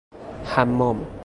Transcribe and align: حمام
حمام 0.49 1.11